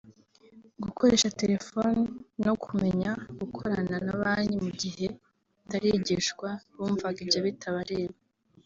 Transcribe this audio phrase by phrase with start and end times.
[0.83, 1.99] gukoresha telefone
[2.45, 5.05] no kumenya gukorana na Banki mu gihe
[5.59, 8.15] batarigishwa bumvaga ibyo bitabareba